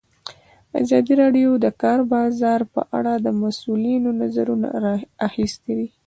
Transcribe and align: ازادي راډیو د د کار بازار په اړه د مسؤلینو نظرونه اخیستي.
ازادي 0.81 1.13
راډیو 1.21 1.49
د 1.57 1.59
د 1.63 1.67
کار 1.81 1.99
بازار 2.13 2.61
په 2.73 2.81
اړه 2.97 3.13
د 3.25 3.27
مسؤلینو 3.41 4.09
نظرونه 4.21 4.67
اخیستي. 5.27 5.79